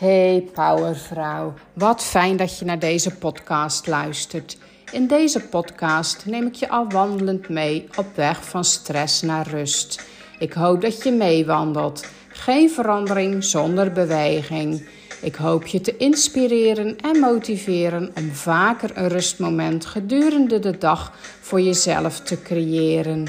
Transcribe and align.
Hey 0.00 0.48
Powervrouw, 0.52 1.54
wat 1.72 2.02
fijn 2.02 2.36
dat 2.36 2.58
je 2.58 2.64
naar 2.64 2.78
deze 2.78 3.10
podcast 3.14 3.86
luistert. 3.86 4.58
In 4.92 5.06
deze 5.06 5.40
podcast 5.40 6.26
neem 6.26 6.46
ik 6.46 6.54
je 6.54 6.68
al 6.68 6.88
wandelend 6.88 7.48
mee 7.48 7.88
op 7.96 8.06
weg 8.14 8.44
van 8.44 8.64
stress 8.64 9.22
naar 9.22 9.48
rust. 9.48 10.06
Ik 10.38 10.52
hoop 10.52 10.80
dat 10.80 11.02
je 11.02 11.12
meewandelt. 11.12 12.06
Geen 12.28 12.70
verandering 12.70 13.44
zonder 13.44 13.92
beweging. 13.92 14.88
Ik 15.22 15.34
hoop 15.34 15.66
je 15.66 15.80
te 15.80 15.96
inspireren 15.96 16.96
en 17.00 17.20
motiveren 17.20 18.10
om 18.16 18.30
vaker 18.30 18.90
een 18.94 19.08
rustmoment 19.08 19.86
gedurende 19.86 20.58
de 20.58 20.78
dag 20.78 21.12
voor 21.40 21.60
jezelf 21.60 22.20
te 22.20 22.42
creëren. 22.42 23.26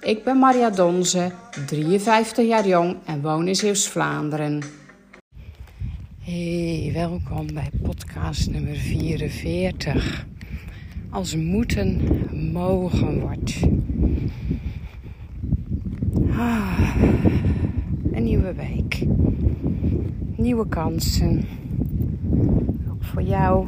Ik 0.00 0.24
ben 0.24 0.38
Maria 0.38 0.70
Donze, 0.70 1.30
53 1.66 2.46
jaar 2.46 2.66
jong 2.66 2.96
en 3.04 3.22
woon 3.22 3.48
in 3.48 3.56
Zeeuws-Vlaanderen. 3.56 4.81
Hey, 6.24 6.90
welkom 6.92 7.54
bij 7.54 7.70
podcast 7.82 8.50
nummer 8.50 8.74
44. 8.76 10.26
Als 11.10 11.36
moeten 11.36 12.00
mogen 12.52 13.20
wordt. 13.20 13.60
Ah, 16.30 16.96
een 18.12 18.24
nieuwe 18.24 18.54
week. 18.54 19.04
Nieuwe 20.36 20.68
kansen. 20.68 21.44
Ook 22.90 23.04
voor 23.04 23.22
jou. 23.22 23.66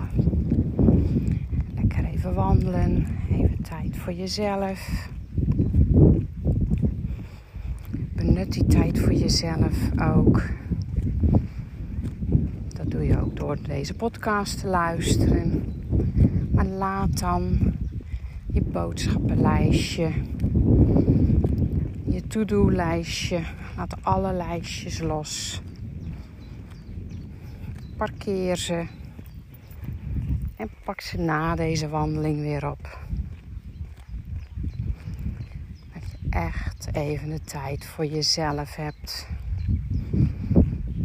Lekker 1.74 2.04
even 2.04 2.34
wandelen. 2.34 3.06
Even 3.32 3.62
tijd 3.62 3.96
voor 3.96 4.12
jezelf. 4.12 5.08
Benut 8.14 8.52
die 8.52 8.66
tijd 8.66 8.98
voor 8.98 9.12
jezelf 9.12 9.90
ook 10.00 10.42
je 13.06 13.20
ook 13.20 13.36
door 13.36 13.58
deze 13.62 13.94
podcast 13.94 14.60
te 14.60 14.66
luisteren. 14.66 15.64
Maar 16.52 16.66
laat 16.66 17.18
dan 17.18 17.74
je 18.46 18.62
boodschappenlijstje, 18.62 20.12
je 22.04 22.26
to-do-lijstje, 22.26 23.40
laat 23.76 24.04
alle 24.04 24.32
lijstjes 24.32 25.00
los. 25.00 25.62
Parkeer 27.96 28.56
ze 28.56 28.86
en 30.56 30.70
pak 30.84 31.00
ze 31.00 31.18
na 31.18 31.54
deze 31.54 31.88
wandeling 31.88 32.40
weer 32.40 32.70
op. 32.70 32.98
Dat 35.92 36.02
je 36.10 36.28
echt 36.30 36.88
even 36.92 37.28
de 37.28 37.40
tijd 37.40 37.86
voor 37.86 38.06
jezelf 38.06 38.76
hebt. 38.76 39.28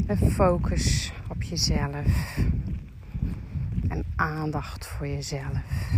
Een 0.08 0.32
focus 0.32 1.12
jezelf. 1.50 2.38
En 3.88 4.06
aandacht 4.16 4.88
voor 4.88 5.08
jezelf. 5.08 5.92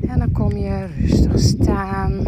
En 0.00 0.18
dan 0.18 0.32
kom 0.32 0.56
je 0.56 0.86
rustig 0.86 1.38
staan. 1.38 2.22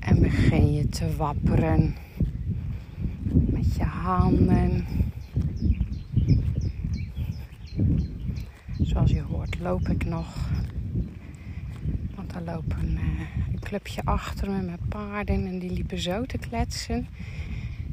En 0.00 0.20
begin 0.20 0.72
je 0.72 0.88
te 0.88 1.16
wapperen 1.16 1.94
handen. 4.02 4.86
Zoals 8.80 9.10
je 9.10 9.20
hoort 9.20 9.58
loop 9.58 9.88
ik 9.88 10.04
nog. 10.04 10.36
Want 12.14 12.34
er 12.34 12.42
loopt 12.42 12.72
een, 12.72 12.92
uh, 12.92 13.52
een 13.52 13.60
clubje 13.60 14.00
achter 14.04 14.50
me 14.50 14.60
met 14.60 14.88
paarden 14.88 15.46
en 15.46 15.58
die 15.58 15.70
liepen 15.70 15.98
zo 15.98 16.24
te 16.24 16.38
kletsen. 16.38 17.06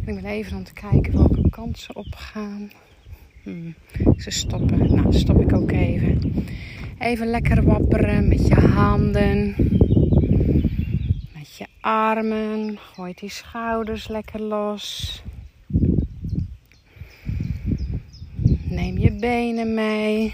En 0.02 0.16
ik 0.16 0.22
ben 0.22 0.32
even 0.32 0.54
aan 0.54 0.60
het 0.60 0.74
kijken 0.74 1.14
welke 1.14 1.50
kant 1.50 1.78
ze 1.78 1.94
opgaan. 1.94 2.72
Hmm, 3.44 3.76
ze 4.18 4.30
stoppen. 4.30 4.96
Nou, 4.96 5.14
stop 5.14 5.42
ik 5.42 5.54
ook 5.54 5.72
even. 5.72 6.34
Even 6.98 7.28
lekker 7.28 7.64
wapperen 7.64 8.28
met 8.28 8.48
je 8.48 8.56
handen. 8.56 9.56
Met 11.34 11.58
je 11.58 11.66
armen. 11.82 12.78
Gooi 12.78 13.14
die 13.16 13.30
schouders 13.30 14.08
lekker 14.08 14.42
los. 14.42 15.24
Neem 18.78 18.98
je 18.98 19.12
benen 19.12 19.74
mee. 19.74 20.34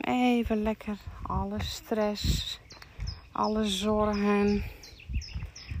Even 0.00 0.62
lekker 0.62 0.98
alle 1.22 1.62
stress, 1.62 2.58
alle 3.32 3.64
zorgen, 3.64 4.62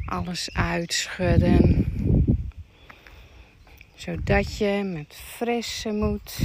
alles 0.04 0.54
uitschudden. 0.54 1.86
Zodat 3.94 4.56
je 4.56 4.82
met 4.84 5.14
frisse 5.14 5.92
moed 5.92 6.38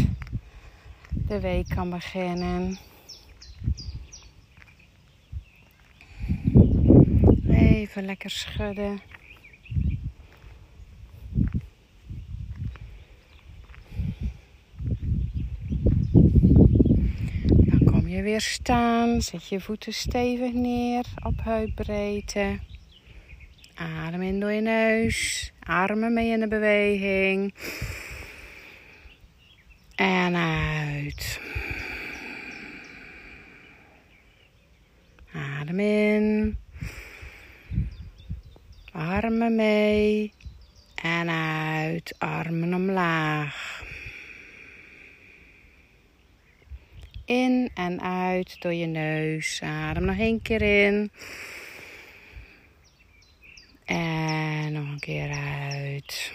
de 1.09 1.39
week 1.39 1.69
kan 1.69 1.89
beginnen. 1.89 2.77
Even 7.49 8.05
lekker 8.05 8.29
schudden. 8.29 9.01
je 18.16 18.16
weer 18.27 18.41
staan. 18.41 19.21
Zet 19.21 19.47
je 19.47 19.59
voeten 19.59 19.93
stevig 19.93 20.53
neer 20.53 21.05
op 21.23 21.33
heupbreedte. 21.43 22.59
Adem 23.75 24.21
in 24.21 24.39
door 24.39 24.51
je 24.51 24.61
neus. 24.61 25.51
Armen 25.59 26.13
mee 26.13 26.29
in 26.29 26.39
de 26.39 26.47
beweging. 26.47 27.53
En 29.95 30.35
uit. 30.35 31.39
Adem 35.33 35.79
in. 35.79 36.57
Armen 38.91 39.55
mee. 39.55 40.33
En 40.95 41.29
uit. 41.29 42.15
Armen 42.17 42.73
omlaag. 42.73 43.76
In 47.27 47.69
en 47.73 48.01
uit 48.01 48.61
door 48.61 48.73
je 48.73 48.85
neus. 48.85 49.61
Adem 49.63 50.05
nog 50.05 50.17
één 50.17 50.41
keer 50.41 50.61
in. 50.61 51.11
En 53.85 54.73
nog 54.73 54.87
een 54.87 54.99
keer 54.99 55.31
uit. 55.31 56.33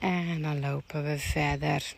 En 0.00 0.42
dan 0.42 0.60
lopen 0.60 1.04
we 1.04 1.18
verder. 1.18 1.94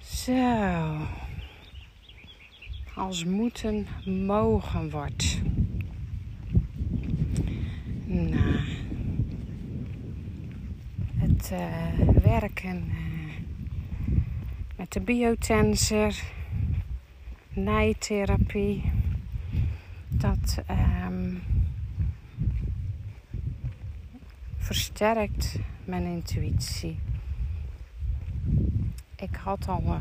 Zo. 0.00 0.96
Als 2.94 3.24
moeten 3.24 3.86
mogen 4.04 4.90
wordt. 4.90 5.40
Nou 8.06 8.75
het 11.36 11.50
uh, 11.52 12.08
werken 12.22 12.84
uh, 12.88 13.34
met 14.76 14.92
de 14.92 15.00
biotensor, 15.00 16.12
nijtherapie. 17.48 18.92
Dat 20.08 20.62
um, 21.06 21.42
versterkt 24.56 25.58
mijn 25.84 26.04
intuïtie. 26.04 26.98
Ik 29.16 29.36
had 29.36 29.68
al, 29.68 29.82
uh, 29.82 30.00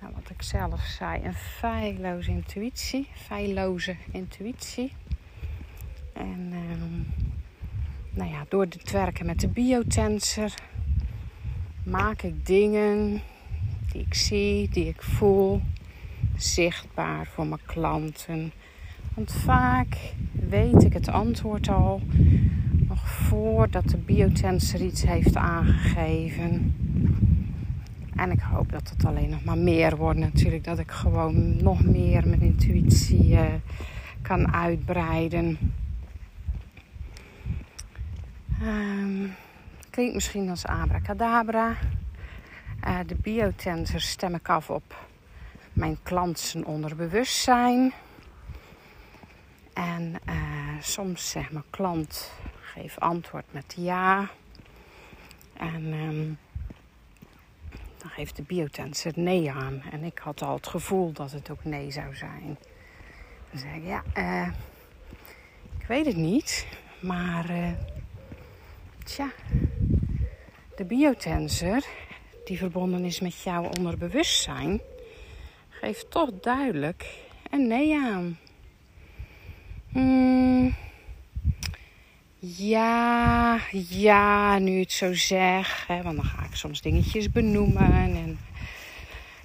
nou, 0.00 0.14
wat 0.14 0.30
ik 0.30 0.42
zelf 0.42 0.80
zei, 0.80 1.24
een 1.24 1.34
feilloze 1.34 2.30
intuïtie, 2.30 3.08
feilloze 3.14 3.96
intuïtie. 4.12 4.92
En 6.12 6.52
um, 6.52 7.06
nou 8.16 8.30
ja, 8.30 8.44
door 8.48 8.62
het 8.62 8.90
werken 8.90 9.26
met 9.26 9.40
de 9.40 9.48
biotensor 9.48 10.54
maak 11.82 12.22
ik 12.22 12.46
dingen 12.46 13.20
die 13.92 14.02
ik 14.02 14.14
zie, 14.14 14.68
die 14.68 14.88
ik 14.88 15.02
voel, 15.02 15.60
zichtbaar 16.36 17.26
voor 17.26 17.46
mijn 17.46 17.60
klanten. 17.66 18.52
Want 19.14 19.32
vaak 19.32 19.96
weet 20.32 20.82
ik 20.82 20.92
het 20.92 21.08
antwoord 21.08 21.68
al 21.68 22.00
nog 22.88 23.08
voordat 23.08 23.88
de 23.88 23.96
biotensor 23.96 24.80
iets 24.80 25.02
heeft 25.02 25.36
aangegeven. 25.36 26.74
En 28.14 28.30
ik 28.30 28.40
hoop 28.40 28.72
dat 28.72 28.90
het 28.90 29.04
alleen 29.04 29.30
nog 29.30 29.44
maar 29.44 29.58
meer 29.58 29.96
wordt 29.96 30.18
natuurlijk. 30.18 30.64
Dat 30.64 30.78
ik 30.78 30.90
gewoon 30.90 31.62
nog 31.62 31.84
meer 31.84 32.28
mijn 32.28 32.40
intuïtie 32.40 33.30
uh, 33.30 33.42
kan 34.22 34.52
uitbreiden. 34.52 35.58
Um, 38.66 39.34
klinkt 39.90 40.14
misschien 40.14 40.50
als 40.50 40.66
abracadabra. 40.66 41.76
Uh, 42.86 42.98
de 43.06 43.14
biotensor 43.14 44.00
stem 44.00 44.34
ik 44.34 44.48
af 44.48 44.70
op 44.70 45.06
mijn 45.72 45.98
klant 46.02 46.38
zijn 46.38 46.66
onderbewustzijn. 46.66 47.92
En 49.72 50.14
uh, 50.28 50.34
soms 50.80 51.30
zegt 51.30 51.50
mijn 51.50 51.64
klant, 51.70 52.30
geef 52.60 52.98
antwoord 52.98 53.44
met 53.50 53.74
ja. 53.76 54.28
En 55.56 55.92
um, 55.92 56.38
dan 57.98 58.10
geeft 58.10 58.36
de 58.36 58.42
biotensor 58.42 59.12
nee 59.14 59.52
aan. 59.52 59.82
En 59.90 60.04
ik 60.04 60.18
had 60.18 60.42
al 60.42 60.54
het 60.54 60.66
gevoel 60.66 61.12
dat 61.12 61.32
het 61.32 61.50
ook 61.50 61.64
nee 61.64 61.90
zou 61.90 62.16
zijn. 62.16 62.58
Dan 63.50 63.60
zeg 63.60 63.74
ik, 63.74 63.84
ja, 63.84 64.02
uh, 64.16 64.48
ik 65.78 65.86
weet 65.86 66.06
het 66.06 66.16
niet. 66.16 66.66
Maar, 67.00 67.74
tja, 69.06 69.30
de 70.76 70.84
biotensor, 70.84 71.82
die 72.44 72.58
verbonden 72.58 73.04
is 73.04 73.20
met 73.20 73.42
jouw 73.42 73.70
onderbewustzijn, 73.78 74.80
geeft 75.68 76.10
toch 76.10 76.30
duidelijk 76.40 77.06
een 77.50 77.66
nee 77.66 77.96
aan. 77.96 78.38
Hmm. 79.88 80.74
Ja, 82.38 83.58
ja, 83.88 84.58
nu 84.58 84.80
het 84.80 84.92
zo 84.92 85.14
zeg. 85.14 85.86
Hè, 85.86 86.02
want 86.02 86.16
dan 86.16 86.24
ga 86.24 86.44
ik 86.44 86.54
soms 86.54 86.80
dingetjes 86.80 87.30
benoemen. 87.30 87.92
En 87.92 88.38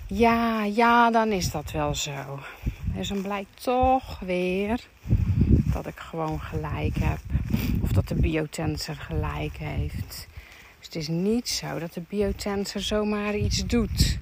ja, 0.08 0.64
ja, 0.64 1.12
dan 1.12 1.32
is 1.32 1.52
dat 1.52 1.72
wel 1.72 1.96
zo. 1.96 2.40
Dus 2.96 3.08
dan 3.08 3.22
blijkt 3.22 3.64
toch 3.64 4.20
weer 4.20 4.88
dat 5.74 5.88
ik 5.88 6.00
gewoon 6.00 6.40
gelijk 6.40 6.96
heb. 6.98 7.20
Of 7.82 7.92
dat 7.92 8.08
de 8.08 8.16
biotensor 8.16 8.96
gelijk 8.96 9.58
heeft. 9.58 10.28
Dus 10.78 10.86
het 10.86 10.96
is 10.96 11.08
niet 11.08 11.50
zo 11.50 11.80
dat 11.80 11.94
de 11.94 12.04
biotensor 12.10 12.82
zomaar 12.82 13.36
iets 13.36 13.66
doet. 13.66 14.20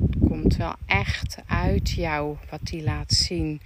Het 0.00 0.16
komt 0.28 0.56
wel 0.56 0.74
echt 0.86 1.38
uit 1.46 1.90
jou 1.90 2.36
wat 2.50 2.60
hij 2.64 2.82
laat 2.82 3.12
zien. 3.12 3.60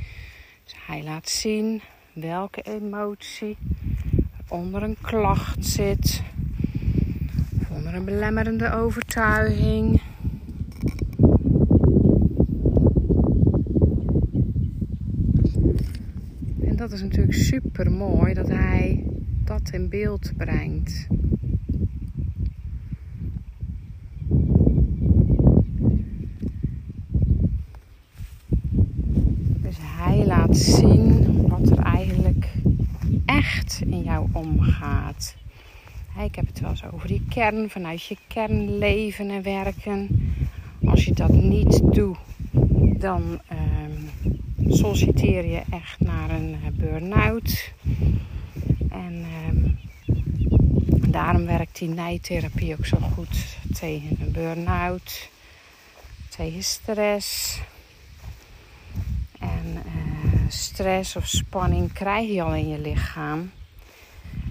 Dus 0.65 0.75
hij 0.87 1.03
laat 1.03 1.29
zien 1.29 1.83
welke 2.13 2.63
emotie 2.63 3.57
onder 4.49 4.83
een 4.83 4.97
klacht 5.01 5.67
zit, 5.67 6.23
onder 7.71 7.95
een 7.95 8.05
belemmerende 8.05 8.73
overtuiging. 8.73 10.01
En 16.61 16.74
dat 16.85 16.93
is 16.93 17.03
natuurlijk 17.03 17.35
super 17.35 17.91
mooi 17.91 18.35
dat 18.35 18.49
hij 18.49 19.05
dat 19.45 19.71
in 19.73 19.89
beeld 19.89 20.33
brengt. 20.37 21.07
Dus 29.63 29.77
hij 29.81 30.27
laat 30.27 30.57
zien 30.57 31.47
wat 31.49 31.71
er 31.71 31.79
eigenlijk 31.79 32.53
echt 33.25 33.83
in 33.87 34.03
jou 34.03 34.29
omgaat. 34.33 35.37
Ik 36.25 36.35
heb 36.35 36.47
het 36.47 36.61
wel 36.61 36.71
eens 36.71 36.85
over 36.93 37.09
die 37.09 37.25
kern, 37.29 37.71
vanuit 37.71 38.05
je 38.05 38.17
kern 38.29 38.79
leven 38.79 39.31
en 39.31 39.43
werken. 39.43 40.09
Als 40.85 41.05
je 41.05 41.13
dat 41.13 41.33
niet 41.33 41.93
doet, 41.93 42.19
dan 42.99 43.23
um, 43.53 44.34
solliciteer 44.69 45.47
je 45.47 45.63
echt 45.71 46.01
naar 46.01 46.31
een 46.31 46.59
eh, 46.65 46.71
burn-out. 46.73 47.73
En 48.91 49.27
um, 49.49 49.79
daarom 51.11 51.47
werkt 51.47 51.79
die 51.79 51.89
nijtherapie 51.89 52.77
ook 52.79 52.87
zo 52.87 52.97
goed 52.97 53.57
tegen 53.79 54.17
een 54.21 54.33
burn-out, 54.33 55.29
tegen 56.29 56.63
stress. 56.63 57.61
En 59.39 59.83
stress 60.49 61.17
of 61.17 61.27
spanning 61.27 61.93
krijg 61.93 62.29
je 62.29 62.43
al 62.43 62.55
in 62.55 62.69
je 62.69 62.79
lichaam 62.79 63.51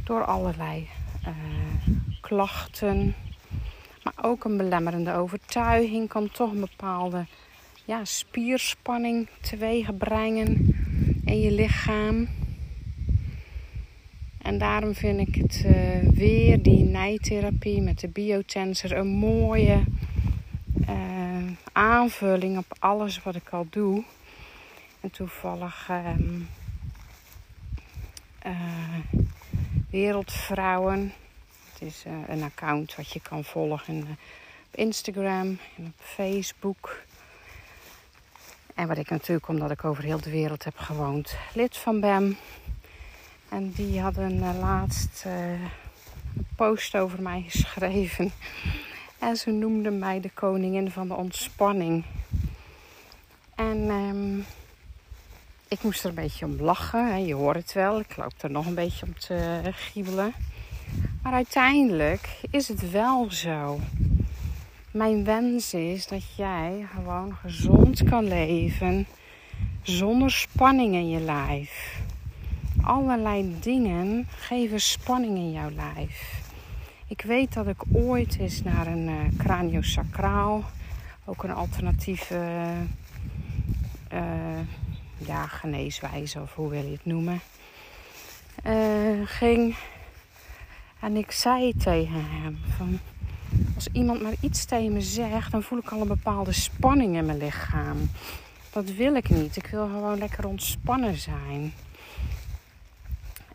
door 0.03 0.25
allerlei 0.25 0.87
uh, 1.27 1.95
klachten. 2.21 3.15
Maar 4.03 4.13
ook 4.21 4.43
een 4.43 4.57
belemmerende 4.57 5.13
overtuiging 5.13 6.09
kan 6.09 6.29
toch 6.31 6.51
een 6.51 6.59
bepaalde 6.59 7.25
ja, 7.85 8.05
spierspanning 8.05 9.27
teweeg 9.41 9.97
brengen 9.97 10.75
in 11.25 11.39
je 11.39 11.51
lichaam. 11.51 12.27
En 14.41 14.57
daarom 14.57 14.93
vind 14.93 15.27
ik 15.27 15.35
het 15.35 15.63
uh, 15.65 16.09
weer, 16.09 16.61
die 16.61 16.83
nijtherapie 16.83 17.81
met 17.81 17.99
de 17.99 18.07
biotensor, 18.07 18.91
een 18.91 19.07
mooie 19.07 19.83
uh, 20.89 21.51
aanvulling 21.71 22.57
op 22.57 22.75
alles 22.79 23.23
wat 23.23 23.35
ik 23.35 23.49
al 23.49 23.67
doe. 23.69 24.03
En 25.01 25.11
toevallig 25.11 25.89
um, 25.89 26.47
Wereldvrouwen. 29.89 31.13
Het 31.73 31.81
is 31.81 32.03
een 32.27 32.43
account 32.43 32.95
wat 32.95 33.11
je 33.11 33.21
kan 33.21 33.43
volgen 33.43 34.07
op 34.67 34.75
Instagram 34.79 35.57
en 35.77 35.85
op 35.85 35.93
Facebook. 35.97 37.01
En 38.73 38.87
wat 38.87 38.97
ik 38.97 39.09
natuurlijk, 39.09 39.47
omdat 39.47 39.71
ik 39.71 39.83
over 39.83 40.03
heel 40.03 40.21
de 40.21 40.29
wereld 40.29 40.63
heb 40.63 40.77
gewoond, 40.77 41.35
lid 41.53 41.77
van 41.77 41.99
ben. 41.99 42.37
En 43.49 43.71
die 43.71 44.01
hadden 44.01 44.59
laatst 44.59 45.23
een 45.25 46.47
post 46.55 46.95
over 46.95 47.21
mij 47.21 47.45
geschreven. 47.47 48.31
En 49.19 49.35
ze 49.35 49.51
noemden 49.51 49.99
mij 49.99 50.19
de 50.19 50.29
koningin 50.33 50.91
van 50.91 51.07
de 51.07 51.13
ontspanning. 51.13 52.05
En 53.55 53.89
um, 53.89 54.45
ik 55.67 55.83
moest 55.83 56.03
er 56.03 56.09
een 56.09 56.15
beetje 56.15 56.45
om 56.45 56.61
lachen. 56.61 57.25
Je 57.25 57.33
hoort 57.33 57.55
het 57.55 57.73
wel. 57.73 57.99
Ik 57.99 58.15
loop 58.15 58.33
er 58.41 58.51
nog 58.51 58.65
een 58.65 58.75
beetje 58.75 59.05
om 59.05 59.19
te 59.19 59.61
giebelen. 59.71 60.33
Maar 61.21 61.33
uiteindelijk 61.33 62.39
is 62.49 62.67
het 62.67 62.91
wel 62.91 63.31
zo. 63.31 63.79
Mijn 64.93 65.23
wens 65.23 65.73
is 65.73 66.07
dat 66.07 66.35
jij 66.35 66.87
gewoon 66.95 67.35
gezond 67.35 68.03
kan 68.03 68.27
leven 68.27 69.07
zonder 69.81 70.31
spanning 70.31 70.93
in 70.93 71.09
je 71.09 71.19
lijf. 71.19 72.01
Allerlei 72.81 73.55
dingen 73.59 74.27
geven 74.29 74.81
spanning 74.81 75.37
in 75.37 75.51
jouw 75.51 75.69
lijf. 75.69 76.41
Ik 77.07 77.21
weet 77.21 77.53
dat 77.53 77.67
ik 77.67 77.83
ooit 77.91 78.37
eens 78.39 78.63
naar 78.63 78.87
een 78.87 79.07
uh, 79.07 79.19
craniosacraal, 79.37 80.63
ook 81.25 81.43
een 81.43 81.53
alternatieve 81.53 82.65
uh, 84.13 84.59
ja, 85.17 85.47
geneeswijze 85.47 86.41
of 86.41 86.55
hoe 86.55 86.69
wil 86.69 86.83
je 86.83 86.91
het 86.91 87.05
noemen, 87.05 87.39
uh, 88.65 89.21
ging. 89.27 89.75
En 90.99 91.15
ik 91.15 91.31
zei 91.31 91.73
tegen 91.77 92.25
hem 92.29 92.57
van, 92.77 92.99
als 93.75 93.87
iemand 93.91 94.21
maar 94.21 94.33
iets 94.39 94.65
tegen 94.65 94.93
me 94.93 95.01
zegt, 95.01 95.51
dan 95.51 95.63
voel 95.63 95.79
ik 95.79 95.89
al 95.89 96.01
een 96.01 96.07
bepaalde 96.07 96.51
spanning 96.51 97.15
in 97.15 97.25
mijn 97.25 97.37
lichaam. 97.37 98.09
Dat 98.71 98.89
wil 98.89 99.15
ik 99.15 99.29
niet. 99.29 99.55
Ik 99.55 99.65
wil 99.65 99.85
gewoon 99.85 100.17
lekker 100.17 100.47
ontspannen 100.47 101.17
zijn. 101.17 101.73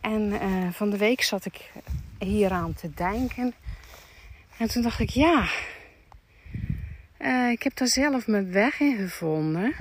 En 0.01 0.21
uh, 0.21 0.69
van 0.71 0.89
de 0.89 0.97
week 0.97 1.21
zat 1.21 1.45
ik 1.45 1.71
hieraan 2.19 2.73
te 2.73 2.93
denken. 2.93 3.53
En 4.57 4.67
toen 4.67 4.81
dacht 4.81 4.99
ik, 4.99 5.09
ja, 5.09 5.47
uh, 7.19 7.51
ik 7.51 7.63
heb 7.63 7.75
daar 7.75 7.87
zelf 7.87 8.27
mijn 8.27 8.51
weg 8.51 8.79
in 8.79 8.97
gevonden. 8.97 9.75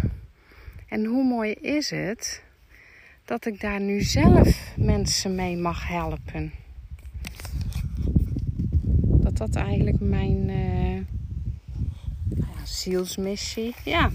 En 0.89 1.05
hoe 1.05 1.25
mooi 1.25 1.53
is 1.53 1.91
het 1.91 2.43
dat 3.25 3.47
ik 3.47 3.61
daar 3.61 3.81
nu 3.81 4.01
zelf 4.01 4.73
mensen 4.77 5.35
mee 5.35 5.57
mag 5.57 5.89
helpen. 5.89 6.53
Dat 9.39 9.55
eigenlijk 9.55 10.01
mijn 10.01 10.49
uh, 10.49 10.97
ja, 12.29 12.65
zielsmissie, 12.65 13.75
ja, 13.85 14.11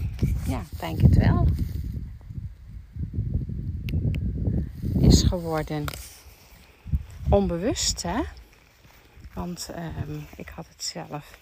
ja, 0.46 0.62
denk 0.78 1.00
het 1.00 1.16
wel, 1.16 1.46
is 4.98 5.22
geworden. 5.22 5.84
Onbewust, 7.28 8.02
hè? 8.02 8.20
Want 9.32 9.70
um, 10.08 10.24
ik 10.36 10.48
had 10.48 10.68
het 10.68 10.84
zelf 10.84 11.38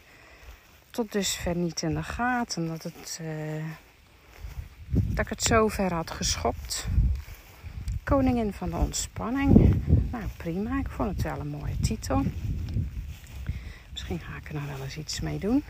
tot 0.91 1.13
dusver 1.13 1.57
niet 1.57 1.83
in 1.83 1.95
de 1.95 2.03
gaten 2.03 2.67
dat 2.67 2.83
het... 2.83 3.19
Uh, 3.23 3.65
dat 4.89 5.25
ik 5.25 5.29
het 5.29 5.43
zo 5.43 5.69
ver 5.69 5.95
had 5.95 6.11
geschopt. 6.11 6.87
Koningin 8.05 8.53
van 8.53 8.71
de 8.71 8.77
ontspanning. 8.77 9.83
Nou 10.11 10.25
prima, 10.37 10.79
ik 10.79 10.89
vond 10.89 11.11
het 11.11 11.23
wel 11.23 11.41
een 11.41 11.49
mooie 11.49 11.81
titel. 11.81 12.23
Misschien 14.03 14.31
ga 14.31 14.37
ik 14.37 14.49
er 14.49 14.55
nog 14.55 14.67
wel 14.77 14.85
eens 14.85 14.97
iets 14.97 15.21
mee 15.21 15.39
doen. 15.39 15.65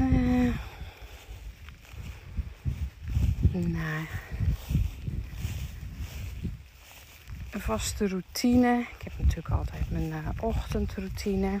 Uh, 0.00 0.54
nou, 3.52 4.06
een 7.50 7.60
vaste 7.60 8.08
routine. 8.08 8.86
Ik 8.98 9.02
heb 9.04 9.12
natuurlijk 9.18 9.48
altijd 9.48 9.90
mijn 9.90 10.08
uh, 10.08 10.28
ochtendroutine. 10.40 11.60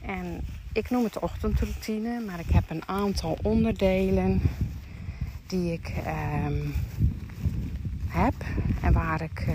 En 0.00 0.44
ik 0.72 0.90
noem 0.90 1.04
het 1.04 1.18
ochtendroutine, 1.18 2.20
maar 2.20 2.38
ik 2.38 2.50
heb 2.50 2.70
een 2.70 2.88
aantal 2.88 3.38
onderdelen 3.42 4.42
die 5.46 5.72
ik 5.72 5.88
uh, 5.88 6.70
heb 8.08 8.34
en 8.82 8.92
waar 8.92 9.22
ik 9.22 9.46
uh, 9.48 9.54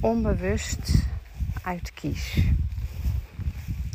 onbewust 0.00 1.06
uit 1.66 1.92
kies. 1.94 2.38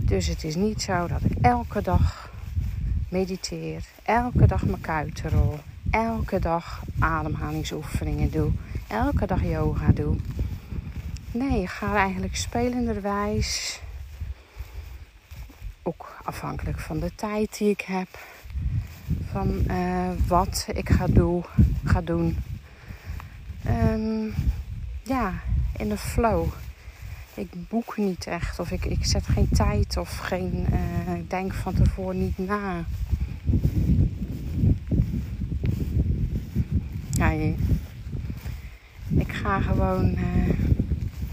Dus 0.02 0.28
het 0.28 0.44
is 0.44 0.56
niet 0.56 0.82
zo 0.82 1.08
dat 1.08 1.22
ik 1.24 1.38
elke 1.42 1.82
dag 1.82 2.32
mediteer, 3.10 3.84
elke 4.04 4.46
dag 4.46 4.66
mijn 4.66 4.82
kuiten 4.82 5.30
rol, 5.30 5.60
elke 5.92 6.40
dag 6.40 6.84
ademhalingsoefeningen 7.00 8.32
doe, 8.32 8.52
elke 8.88 9.26
dag 9.26 9.44
yoga 9.44 9.92
doe. 9.92 10.16
Nee, 11.32 11.62
ik 11.62 11.70
ga 11.70 11.96
eigenlijk 11.96 12.36
spelenderwijs, 12.36 13.80
ook 15.84 16.16
afhankelijk 16.24 16.80
van 16.80 17.00
de 17.00 17.16
tijd 17.16 17.58
die 17.58 17.70
ik 17.70 17.82
heb, 17.82 18.20
van 19.32 19.64
uh, 19.68 20.10
wat 20.28 20.68
ik 20.74 20.90
ga, 20.90 21.08
doe, 21.08 21.44
ga 21.86 22.02
doen. 22.02 22.38
Um, 23.68 24.34
ja, 25.04 25.34
in 25.78 25.90
de 25.90 25.98
flow. 25.98 26.48
Ik 27.42 27.68
boek 27.68 27.98
niet 27.98 28.28
echt 28.28 28.60
of 28.60 28.72
ik, 28.72 28.86
ik 28.86 29.06
zet 29.06 29.26
geen 29.28 29.50
tijd 29.50 29.98
of 29.98 30.18
geen. 30.18 30.66
Ik 31.16 31.30
denk 31.30 31.54
van 31.54 31.74
tevoren 31.74 32.20
niet 32.20 32.38
na. 32.38 32.84
Ja, 37.12 37.30
ik 39.08 39.34
ga 39.34 39.62
gewoon. 39.62 40.10
Uh, 40.10 40.24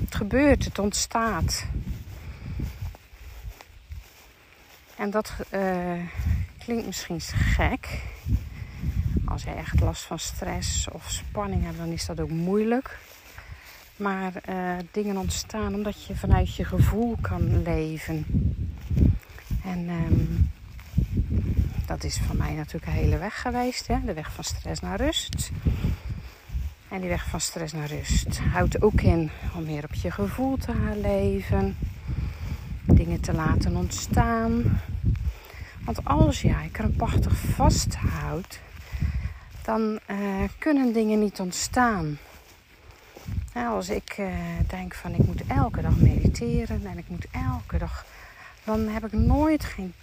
het 0.04 0.14
gebeurt, 0.14 0.64
het 0.64 0.78
ontstaat. 0.78 1.64
En 4.96 5.10
dat 5.10 5.32
uh, 5.54 6.02
klinkt 6.58 6.86
misschien 6.86 7.20
gek. 7.20 8.02
Als 9.24 9.42
je 9.42 9.50
echt 9.50 9.80
last 9.80 10.02
van 10.02 10.18
stress 10.18 10.88
of 10.88 11.10
spanning 11.10 11.64
hebt, 11.64 11.78
dan 11.78 11.92
is 11.92 12.06
dat 12.06 12.20
ook 12.20 12.30
moeilijk. 12.30 12.98
Maar 13.98 14.32
uh, 14.48 14.76
dingen 14.90 15.16
ontstaan 15.16 15.74
omdat 15.74 16.04
je 16.04 16.16
vanuit 16.16 16.54
je 16.54 16.64
gevoel 16.64 17.16
kan 17.20 17.62
leven. 17.62 18.26
En 19.64 19.88
um, 19.88 20.50
dat 21.86 22.04
is 22.04 22.18
voor 22.26 22.36
mij 22.36 22.52
natuurlijk 22.52 22.86
een 22.86 22.92
hele 22.92 23.18
weg 23.18 23.40
geweest. 23.40 23.86
Hè? 23.86 23.96
De 24.04 24.14
weg 24.14 24.32
van 24.32 24.44
stress 24.44 24.80
naar 24.80 25.00
rust. 25.00 25.50
En 26.88 27.00
die 27.00 27.08
weg 27.08 27.24
van 27.28 27.40
stress 27.40 27.72
naar 27.72 27.88
rust 27.88 28.38
houdt 28.38 28.82
ook 28.82 29.00
in 29.00 29.30
om 29.56 29.64
meer 29.64 29.84
op 29.84 29.94
je 29.94 30.10
gevoel 30.10 30.56
te 30.56 30.72
gaan 30.72 31.00
leven. 31.00 31.76
Dingen 32.84 33.20
te 33.20 33.32
laten 33.32 33.76
ontstaan. 33.76 34.80
Want 35.84 36.04
als 36.04 36.42
jij 36.42 36.68
krampachtig 36.72 37.36
vasthoudt, 37.36 38.60
dan 39.62 39.98
uh, 40.10 40.16
kunnen 40.58 40.92
dingen 40.92 41.18
niet 41.18 41.40
ontstaan. 41.40 42.18
Nou, 43.58 43.74
als 43.74 43.88
ik 43.88 44.16
uh, 44.18 44.28
denk 44.66 44.94
van 44.94 45.12
ik 45.12 45.26
moet 45.26 45.42
elke 45.46 45.80
dag 45.80 45.96
mediteren 45.96 46.86
en 46.86 46.98
ik 46.98 47.08
moet 47.08 47.26
elke 47.30 47.78
dag, 47.78 48.06
dan 48.64 48.88
heb 48.88 49.04
ik 49.06 49.12
nooit 49.12 49.64
geen 49.64 49.94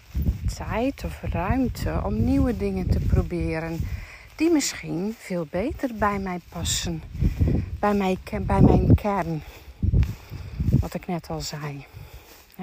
tijd 0.55 1.03
of 1.03 1.21
ruimte 1.21 2.01
om 2.03 2.23
nieuwe 2.23 2.57
dingen 2.57 2.89
te 2.89 2.99
proberen 2.99 3.79
die 4.35 4.51
misschien 4.51 5.15
veel 5.17 5.47
beter 5.51 5.89
bij 5.93 6.19
mij 6.19 6.39
passen, 6.49 7.03
bij, 7.79 7.93
mij, 7.93 8.17
bij 8.41 8.61
mijn 8.61 8.95
kern. 8.95 9.41
Wat 10.79 10.93
ik 10.93 11.07
net 11.07 11.29
al 11.29 11.41
zei. 11.41 11.85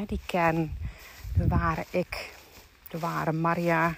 die 0.06 0.20
kern, 0.26 0.76
de 1.34 1.46
ware 1.46 1.84
ik, 1.90 2.32
de 2.88 2.98
ware 2.98 3.32
Maria. 3.32 3.94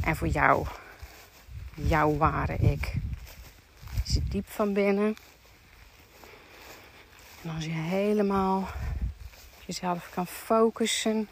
En 0.00 0.16
voor 0.16 0.28
jou, 0.28 0.66
jouw 1.74 2.16
ware 2.16 2.56
ik. 2.56 2.94
zit 4.04 4.30
diep 4.30 4.46
van 4.48 4.72
binnen. 4.72 5.16
En 7.44 7.50
als 7.50 7.64
je 7.64 7.70
helemaal 7.70 8.68
jezelf 9.66 10.10
kan 10.14 10.26
focussen, 10.26 11.28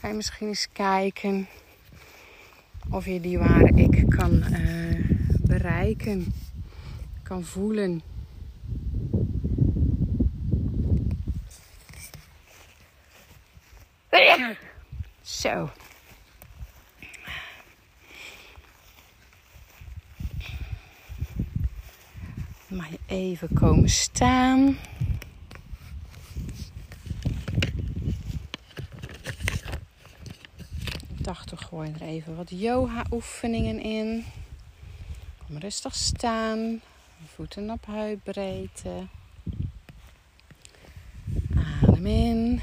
kan 0.00 0.10
je 0.10 0.16
misschien 0.16 0.46
eens 0.46 0.68
kijken 0.72 1.48
of 2.90 3.04
je 3.04 3.20
die 3.20 3.38
ware 3.38 3.72
ik 3.74 4.04
kan 4.08 4.32
uh, 4.32 5.00
bereiken, 5.40 6.34
kan 7.22 7.44
voelen. 7.44 8.02
Zo. 15.22 15.70
Je 22.90 22.98
even 23.06 23.48
komen 23.54 23.88
staan. 23.88 24.76
Gooien 31.74 31.94
er 32.00 32.06
even 32.06 32.36
wat 32.36 32.50
yoga-oefeningen 32.50 33.80
in. 33.80 34.24
Kom 35.46 35.58
rustig 35.58 35.94
staan. 35.94 36.80
Voeten 37.26 37.70
op 37.70 37.86
heupbreedte. 37.86 39.06
Adem 41.82 42.06
in. 42.06 42.60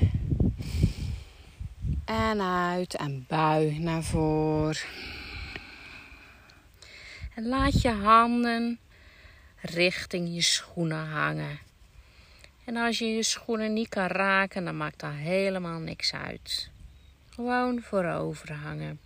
En 2.06 2.42
uit. 2.42 2.96
En 2.96 3.26
bui 3.28 3.80
naar 3.80 4.04
voren. 4.04 4.82
En 7.36 7.48
laat 7.48 7.82
je 7.82 7.90
handen 7.90 8.80
richting 9.62 10.34
je 10.34 10.42
schoenen 10.42 11.08
hangen. 11.08 11.60
En 12.66 12.76
als 12.76 13.00
je 13.00 13.06
je 13.06 13.24
schoenen 13.24 13.74
niet 13.74 13.90
kan 13.90 14.08
raken, 14.08 14.66
dan 14.66 14.78
maakt 14.78 15.00
dat 15.00 15.14
helemaal 15.14 15.80
niks 15.80 16.14
uit. 16.14 16.70
Gewoon 17.42 17.82
voorover 17.82 18.54
hangen. 18.54 19.00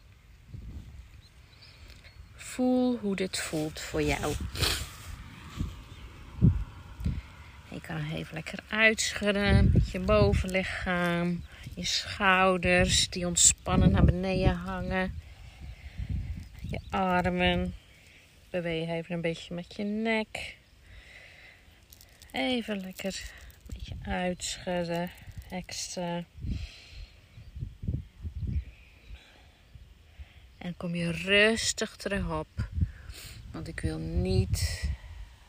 Voel 2.36 2.98
hoe 2.98 3.16
dit 3.16 3.38
voelt 3.38 3.80
voor 3.80 4.02
jou. 4.02 4.34
Je 7.70 7.82
kan 7.82 8.12
even 8.12 8.34
lekker 8.34 8.60
uitschudden 8.70 9.70
met 9.74 9.92
je 9.92 10.00
bovenlichaam. 10.00 11.44
Je 11.76 11.86
schouders 11.86 13.10
die 13.10 13.28
ontspannen 13.28 13.92
naar 13.92 14.06
beneden 14.06 14.56
hangen. 14.56 15.14
Je 16.62 16.80
armen. 16.90 17.74
Beweeg 18.50 18.90
even 18.90 19.16
een 19.16 19.22
beetje 19.22 19.54
met 19.54 19.76
je 19.76 19.84
nek. 19.84 20.56
Even 22.32 22.82
lekker 22.82 23.22
een 23.68 23.74
beetje 23.74 23.96
uitschudden. 24.04 25.12
Extra. 25.50 26.24
En 30.66 30.78
kom 30.78 30.96
je 30.96 31.12
rustig 31.12 31.96
terug 31.96 32.40
op. 32.40 32.70
Want 33.52 33.68
ik 33.68 33.80
wil 33.80 33.98
niet 33.98 34.90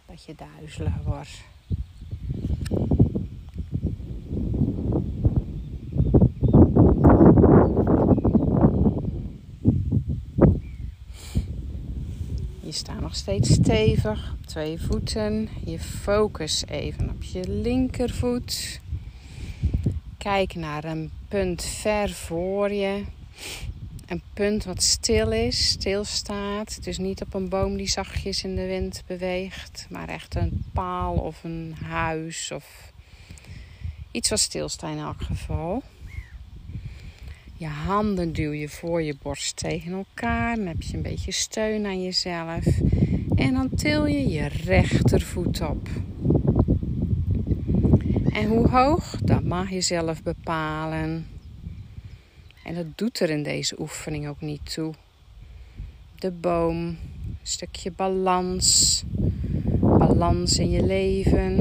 dat 0.07 0.25
je 0.25 0.35
duizelig 0.35 0.93
wordt. 1.05 1.45
Je 12.61 12.73
staat 12.73 13.01
nog 13.01 13.15
steeds 13.15 13.53
stevig 13.53 14.33
op 14.33 14.47
twee 14.47 14.81
voeten. 14.81 15.49
Je 15.65 15.79
focus 15.79 16.67
even 16.67 17.11
op 17.11 17.23
je 17.23 17.49
linkervoet. 17.49 18.81
Kijk 20.19 20.55
naar 20.55 20.85
een 20.85 21.11
punt 21.29 21.63
ver 21.63 22.11
voor 22.11 22.73
je. 22.73 23.05
Een 24.07 24.23
punt 24.35 24.65
wat 24.65 24.83
stil 24.83 25.33
is, 25.33 25.69
stilstaat. 25.69 26.85
Dus 26.85 26.99
niet 26.99 27.23
op 27.23 27.35
een 27.35 27.49
boom 27.49 27.77
die 27.77 27.89
zachtjes 27.89 28.45
in 28.45 28.57
de 28.57 28.67
wind 28.67 29.03
beweegt, 29.07 29.87
maar 29.91 30.09
echt 30.09 30.35
een 30.35 30.65
paal 30.73 31.15
of 31.15 31.45
een 31.45 31.75
huis 31.85 32.51
of 32.51 32.93
iets 34.11 34.29
wat 34.29 34.39
stilstaat 34.39 34.91
in 34.91 34.99
elk 34.99 35.23
geval. 35.23 35.83
Je 37.59 37.67
handen 37.67 38.33
duw 38.33 38.53
je 38.53 38.69
voor 38.69 39.03
je 39.03 39.17
borst 39.23 39.57
tegen 39.57 39.93
elkaar. 39.93 40.57
Dan 40.57 40.67
heb 40.67 40.83
je 40.83 40.97
een 40.97 41.03
beetje 41.03 41.33
steun 41.33 41.87
aan 41.87 42.03
jezelf. 42.03 42.65
En 43.37 43.55
dan 43.55 43.71
til 43.75 44.07
je 44.07 44.29
je 44.29 44.47
rechtervoet 44.47 45.61
op. 45.61 45.89
En 48.33 48.47
hoe 48.47 48.69
hoog, 48.69 49.17
dat 49.23 49.43
mag 49.45 49.71
je 49.71 49.81
zelf 49.81 50.23
bepalen. 50.23 51.27
En 52.67 52.75
dat 52.75 52.87
doet 52.95 53.21
er 53.21 53.31
in 53.31 53.43
deze 53.43 53.81
oefening 53.81 54.29
ook 54.29 54.41
niet 54.41 54.73
toe. 54.73 54.95
De 56.19 56.31
boom, 56.31 56.77
een 56.79 57.39
stukje 57.43 57.91
balans, 57.91 59.03
balans 59.81 60.59
in 60.59 60.71
je 60.71 60.83
leven. 60.83 61.57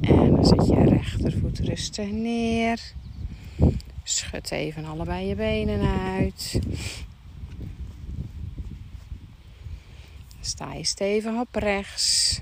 En 0.00 0.30
dan 0.30 0.44
zet 0.44 0.66
je 0.66 0.84
rechtervoet 0.84 1.58
rustig 1.58 2.10
neer. 2.10 2.92
Schud 4.02 4.50
even 4.50 4.84
allebei 4.84 5.26
je 5.26 5.34
benen 5.34 5.80
uit. 6.16 6.60
Sta 10.44 10.72
je 10.72 10.84
stevig 10.84 11.40
op 11.40 11.54
rechts. 11.54 12.40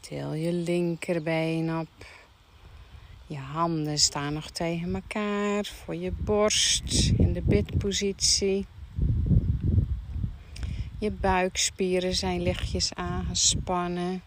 Til 0.00 0.32
je 0.32 0.52
linkerbeen 0.52 1.78
op. 1.78 1.88
Je 3.26 3.36
handen 3.36 3.98
staan 3.98 4.32
nog 4.32 4.50
tegen 4.50 4.94
elkaar 4.94 5.64
voor 5.64 5.94
je 5.94 6.12
borst 6.12 7.12
in 7.16 7.32
de 7.32 7.42
bidpositie. 7.42 8.66
Je 10.98 11.10
buikspieren 11.10 12.14
zijn 12.14 12.42
lichtjes 12.42 12.94
aangespannen. 12.94 14.22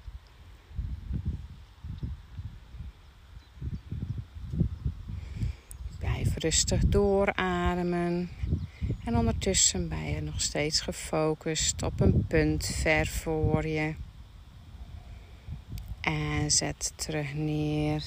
Blijf 6.00 6.38
rustig 6.38 6.86
doorademen. 6.86 8.30
En 9.03 9.17
ondertussen 9.17 9.89
ben 9.89 10.03
je 10.03 10.22
nog 10.22 10.41
steeds 10.41 10.81
gefocust 10.81 11.83
op 11.83 12.00
een 12.00 12.25
punt 12.27 12.65
ver 12.65 13.07
voor 13.07 13.67
je. 13.67 13.93
En 16.01 16.51
zet 16.51 16.93
terug 16.95 17.33
neer. 17.33 18.03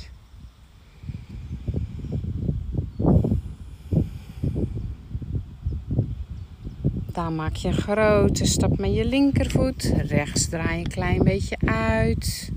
Dan 7.12 7.34
maak 7.34 7.54
je 7.54 7.68
een 7.68 7.74
grote 7.74 8.44
stap 8.44 8.78
met 8.78 8.94
je 8.94 9.04
linkervoet. 9.04 9.92
Rechts 9.96 10.48
draai 10.48 10.78
je 10.78 10.84
een 10.84 10.90
klein 10.90 11.24
beetje 11.24 11.56
uit. 11.64 12.50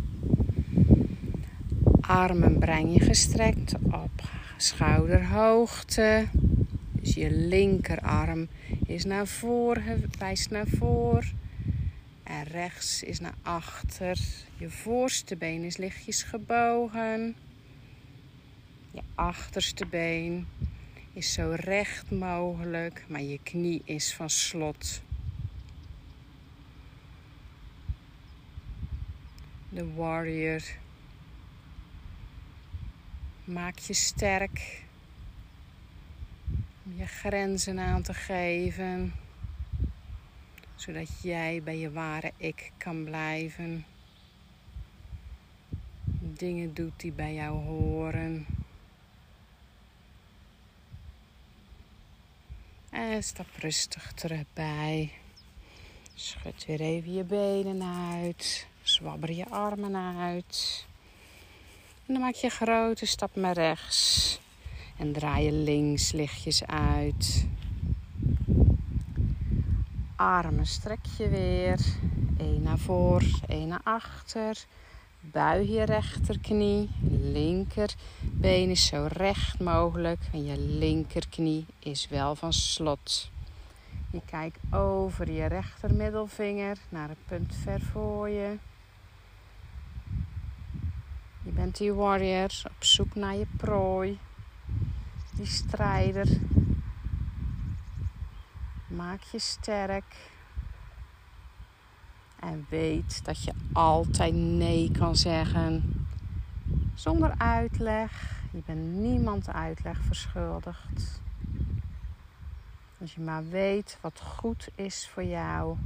Armen 2.01 2.59
breng 2.59 2.93
je 2.93 2.99
gestrekt 2.99 3.73
op 3.91 4.21
schouderhoogte. 4.57 6.27
Dus 7.01 7.13
je 7.13 7.31
linkerarm 7.31 8.47
is 8.85 9.05
naar 9.05 9.27
voren, 9.27 10.09
wijst 10.17 10.49
naar 10.49 10.67
voren. 10.67 11.39
En 12.23 12.43
rechts 12.43 13.03
is 13.03 13.19
naar 13.19 13.35
achter. 13.41 14.17
Je 14.57 14.69
voorste 14.69 15.35
been 15.35 15.63
is 15.63 15.77
lichtjes 15.77 16.23
gebogen. 16.23 17.35
Je 18.91 19.01
achterste 19.15 19.85
been 19.85 20.47
is 21.13 21.33
zo 21.33 21.55
recht 21.59 22.11
mogelijk, 22.11 23.05
maar 23.07 23.21
je 23.21 23.39
knie 23.43 23.81
is 23.85 24.13
van 24.13 24.29
slot. 24.29 25.01
De 29.69 29.93
warrior. 29.93 30.61
Maak 33.43 33.77
je 33.77 33.93
sterk 33.93 34.83
je 36.99 37.05
grenzen 37.05 37.79
aan 37.79 38.01
te 38.01 38.13
geven, 38.13 39.13
zodat 40.75 41.21
jij 41.21 41.61
bij 41.63 41.77
je 41.77 41.91
ware 41.91 42.31
ik 42.37 42.71
kan 42.77 43.03
blijven. 43.03 43.85
Dingen 46.19 46.73
doet 46.73 46.99
die 46.99 47.11
bij 47.11 47.33
jou 47.33 47.63
horen. 47.63 48.45
En 52.89 53.23
stap 53.23 53.47
rustig 53.59 54.11
terug. 54.13 54.43
Schud 56.13 56.65
weer 56.65 56.81
even 56.81 57.13
je 57.13 57.23
benen 57.23 57.83
uit. 58.13 58.67
Zwabber 58.81 59.31
je 59.31 59.49
armen 59.49 60.17
uit. 60.17 60.85
En 62.05 62.13
dan 62.13 62.23
maak 62.23 62.33
je 62.33 62.45
een 62.45 62.51
grote 62.51 63.05
stap 63.05 63.35
naar 63.35 63.53
rechts. 63.53 64.39
En 64.99 65.11
draai 65.11 65.45
je 65.45 65.51
links 65.51 66.11
lichtjes 66.11 66.65
uit. 66.65 67.47
Armen 70.15 70.65
strek 70.65 71.05
je 71.17 71.29
weer. 71.29 71.79
Eén 72.37 72.61
naar 72.61 72.77
voren, 72.77 73.39
één 73.47 73.67
naar 73.67 73.81
achter. 73.83 74.65
Buig 75.19 75.67
je 75.67 75.83
rechterknie. 75.83 76.89
Linkerbeen 77.09 78.69
is 78.69 78.85
zo 78.85 79.07
recht 79.11 79.59
mogelijk. 79.59 80.19
En 80.33 80.45
je 80.45 80.57
linkerknie 80.57 81.65
is 81.79 82.07
wel 82.07 82.35
van 82.35 82.53
slot. 82.53 83.31
Je 84.11 84.21
kijkt 84.25 84.59
over 84.71 85.31
je 85.31 85.45
rechtermiddelvinger 85.45 86.77
naar 86.89 87.09
het 87.09 87.25
punt 87.27 87.55
ver 87.55 87.81
voor 87.81 88.29
je. 88.29 88.57
Je 91.43 91.51
bent 91.51 91.77
die 91.77 91.93
warrior 91.93 92.51
op 92.65 92.83
zoek 92.83 93.15
naar 93.15 93.35
je 93.35 93.47
prooi. 93.57 94.19
Die 95.35 95.45
strijder. 95.45 96.27
Maak 98.87 99.21
je 99.21 99.39
sterk. 99.39 100.31
En 102.39 102.65
weet 102.69 103.25
dat 103.25 103.43
je 103.43 103.53
altijd 103.73 104.33
nee 104.33 104.91
kan 104.91 105.15
zeggen. 105.15 106.05
Zonder 106.93 107.33
uitleg. 107.37 108.41
Je 108.51 108.61
bent 108.65 108.93
niemand 108.93 109.49
uitleg 109.49 110.01
verschuldigd. 110.01 111.21
Als 112.99 113.13
je 113.13 113.21
maar 113.21 113.47
weet 113.49 113.97
wat 114.01 114.19
goed 114.19 114.69
is 114.75 115.07
voor 115.07 115.23
jou. 115.23 115.77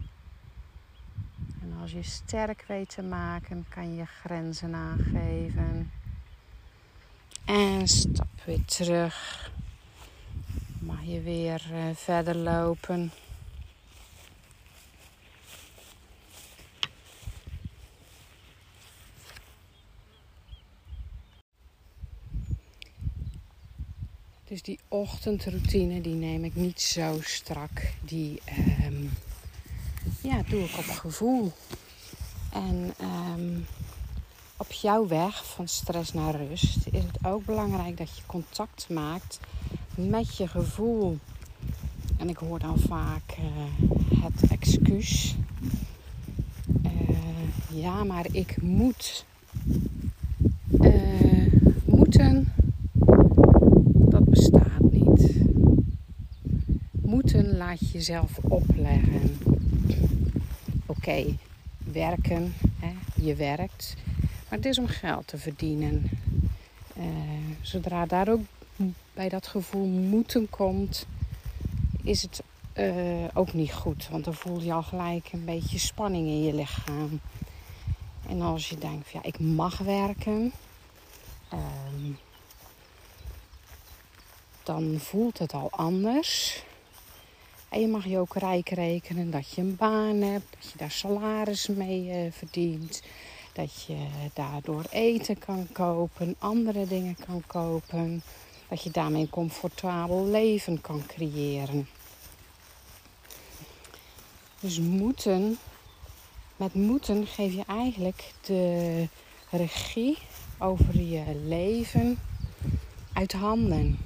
En 1.62 1.74
als 1.82 1.92
je 1.92 2.04
sterk 2.04 2.66
weet 2.68 2.90
te 2.90 3.02
maken, 3.02 3.66
kan 3.70 3.96
je 3.96 4.06
grenzen 4.06 4.76
aangeven. 4.76 5.92
En 7.46 7.88
stap 7.88 8.28
weer 8.46 8.66
terug. 8.66 9.52
Mag 10.80 11.04
je 11.04 11.22
weer 11.22 11.66
uh, 11.72 11.96
verder 11.96 12.36
lopen. 12.36 13.12
Dus 24.48 24.62
die 24.62 24.80
ochtendroutine 24.88 26.02
die 26.02 26.14
neem 26.14 26.44
ik 26.44 26.56
niet 26.56 26.82
zo 26.82 27.20
strak. 27.22 27.94
Die 28.02 28.42
um, 28.86 29.12
ja, 30.22 30.44
doe 30.50 30.64
ik 30.64 30.78
op 30.78 30.90
gevoel. 30.90 31.52
En 32.52 32.94
um, 33.02 33.66
op 34.58 34.72
jouw 34.72 35.08
weg 35.08 35.46
van 35.46 35.68
stress 35.68 36.14
naar 36.14 36.36
rust 36.36 36.78
is 36.92 37.04
het 37.04 37.26
ook 37.26 37.46
belangrijk 37.46 37.98
dat 37.98 38.18
je 38.18 38.22
contact 38.26 38.90
maakt 38.90 39.40
met 39.96 40.38
je 40.38 40.48
gevoel. 40.48 41.18
En 42.18 42.30
ik 42.30 42.38
hoor 42.38 42.60
dan 42.60 42.80
vaak 42.80 43.38
uh, 43.40 44.24
het 44.24 44.52
excuus. 44.52 45.36
Uh, 46.86 47.82
ja, 47.82 48.04
maar 48.04 48.26
ik 48.32 48.62
moet. 48.62 49.26
Uh, 50.82 51.54
moeten, 51.86 52.54
dat 53.94 54.26
bestaat 54.26 54.92
niet. 54.92 55.36
Moeten 56.92 57.58
laat 57.58 57.92
jezelf 57.92 58.38
opleggen. 58.42 59.38
Oké, 60.86 61.26
werken, 61.78 62.54
hè, 62.80 62.92
je 63.16 63.36
werkt. 63.36 63.96
Maar 64.54 64.62
het 64.62 64.72
is 64.72 64.80
om 64.80 64.88
geld 64.88 65.28
te 65.28 65.38
verdienen. 65.38 66.10
Uh, 66.98 67.06
zodra 67.62 68.06
daar 68.06 68.30
ook 68.30 68.42
bij 69.14 69.30
dat 69.30 69.48
gevoel 69.48 69.86
moeten 69.86 70.50
komt, 70.50 71.06
is 72.04 72.22
het 72.22 72.44
uh, 72.78 73.28
ook 73.34 73.54
niet 73.54 73.74
goed. 73.74 74.08
Want 74.10 74.24
dan 74.24 74.34
voel 74.34 74.62
je 74.62 74.74
al 74.74 74.84
gelijk 74.84 75.30
een 75.32 75.46
beetje 75.46 75.78
spanning 75.78 76.28
in 76.28 76.44
je 76.44 76.54
lichaam. 76.54 77.20
En 78.28 78.42
als 78.42 78.70
je 78.70 78.78
denkt, 78.78 79.10
ja, 79.10 79.24
ik 79.24 79.40
mag 79.40 79.78
werken, 79.78 80.52
uh, 81.54 81.60
dan 84.64 84.96
voelt 85.00 85.38
het 85.38 85.54
al 85.54 85.72
anders. 85.72 86.64
En 87.70 87.80
je 87.80 87.88
mag 87.88 88.06
je 88.06 88.18
ook 88.18 88.36
rijk 88.36 88.70
rekenen 88.70 89.32
dat 89.32 89.52
je 89.52 89.62
een 89.62 89.76
baan 89.76 90.22
hebt, 90.22 90.56
dat 90.60 90.72
je 90.72 90.78
daar 90.78 90.92
salaris 90.92 91.68
mee 91.68 92.26
uh, 92.26 92.32
verdient. 92.32 93.02
Dat 93.54 93.84
je 93.84 94.08
daardoor 94.34 94.84
eten 94.90 95.38
kan 95.38 95.68
kopen, 95.72 96.36
andere 96.40 96.88
dingen 96.88 97.16
kan 97.26 97.44
kopen. 97.48 98.24
Dat 98.70 98.84
je 98.84 98.92
daarmee 98.92 99.22
een 99.22 99.30
comfortabel 99.30 100.26
leven 100.26 100.82
kan 100.82 101.06
creëren. 101.06 101.88
Dus 104.60 104.80
moeten, 104.80 105.58
met 106.56 106.74
moeten 106.74 107.28
geef 107.28 107.54
je 107.54 107.64
eigenlijk 107.68 108.34
de 108.42 109.08
regie 109.50 110.18
over 110.58 111.02
je 111.02 111.42
leven 111.46 112.20
uit 113.14 113.32
handen. 113.32 113.98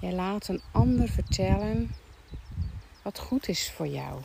Je 0.00 0.12
laat 0.12 0.48
een 0.48 0.60
ander 0.72 1.08
vertellen 1.08 1.94
wat 3.02 3.18
goed 3.18 3.48
is 3.48 3.70
voor 3.70 3.86
jou. 3.86 4.20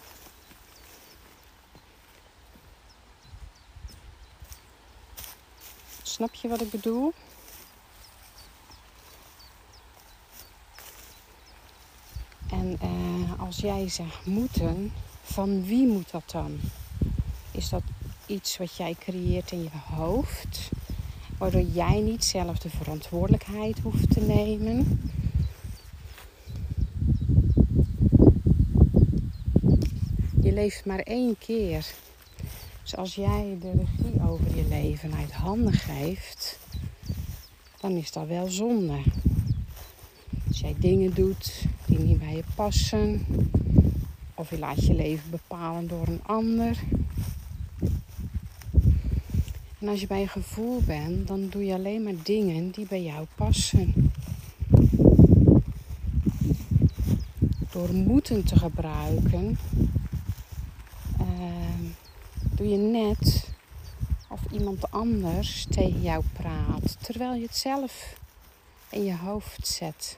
Snap 6.18 6.34
je 6.34 6.48
wat 6.48 6.62
ik 6.62 6.70
bedoel? 6.70 7.14
En 12.50 12.78
uh, 12.84 13.42
als 13.42 13.58
jij 13.58 13.90
zegt 13.90 14.26
moeten, 14.26 14.94
van 15.24 15.66
wie 15.66 15.88
moet 15.88 16.12
dat 16.12 16.32
dan? 16.32 16.60
Is 17.52 17.70
dat 17.70 17.82
iets 18.26 18.58
wat 18.58 18.76
jij 18.76 18.96
creëert 19.00 19.52
in 19.52 19.64
je 19.64 19.70
hoofd, 19.96 20.70
waardoor 21.38 21.62
jij 21.62 22.00
niet 22.00 22.24
zelf 22.24 22.58
de 22.58 22.70
verantwoordelijkheid 22.70 23.80
hoeft 23.80 24.12
te 24.12 24.20
nemen? 24.20 25.12
Je 30.42 30.52
leeft 30.52 30.86
maar 30.86 31.00
één 31.00 31.38
keer. 31.38 31.86
Dus 32.88 32.96
als 32.96 33.16
jij 33.16 33.58
de 33.62 33.72
regie 33.72 34.22
over 34.30 34.56
je 34.56 34.68
leven 34.68 35.14
uit 35.14 35.32
handen 35.32 35.74
geeft, 35.74 36.60
dan 37.80 37.92
is 37.92 38.12
dat 38.12 38.28
wel 38.28 38.48
zonde. 38.48 39.02
Als 40.48 40.60
jij 40.60 40.76
dingen 40.80 41.14
doet 41.14 41.64
die 41.86 42.00
niet 42.00 42.20
bij 42.20 42.36
je 42.36 42.44
passen, 42.56 43.26
of 44.36 44.50
je 44.50 44.60
laat 44.60 44.86
je 44.86 44.94
leven 44.94 45.30
bepalen 45.30 45.88
door 45.88 46.08
een 46.08 46.24
ander. 46.24 46.78
En 49.80 49.88
als 49.88 50.00
je 50.00 50.08
bij 50.08 50.20
je 50.20 50.28
gevoel 50.28 50.82
bent, 50.82 51.28
dan 51.28 51.50
doe 51.50 51.66
je 51.66 51.74
alleen 51.74 52.04
maar 52.04 52.24
dingen 52.24 52.72
die 52.72 52.86
bij 52.88 53.04
jou 53.04 53.26
passen. 53.36 54.12
Door 57.72 57.94
moeten 57.94 58.44
te 58.44 58.56
gebruiken, 58.60 59.58
uh, 61.22 61.58
doe 62.58 62.68
je 62.68 62.78
net 62.78 63.50
of 64.28 64.40
iemand 64.52 64.92
anders 64.92 65.66
tegen 65.70 66.02
jou 66.02 66.24
praat, 66.34 67.04
terwijl 67.04 67.34
je 67.34 67.46
het 67.46 67.56
zelf 67.56 68.14
in 68.90 69.04
je 69.04 69.16
hoofd 69.16 69.68
zet. 69.68 70.18